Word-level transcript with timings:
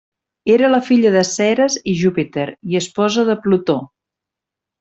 Era 0.53 0.79
filla 0.85 1.11
de 1.15 1.21
Ceres 1.33 1.77
i 1.93 1.97
Júpiter 2.01 2.47
i 2.73 2.81
esposa 2.83 3.29
de 3.31 3.39
Plutó. 3.45 3.81